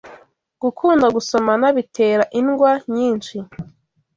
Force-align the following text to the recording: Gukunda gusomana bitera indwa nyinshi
Gukunda 0.61 1.05
gusomana 1.15 1.67
bitera 1.77 2.23
indwa 2.39 2.71
nyinshi 2.95 3.35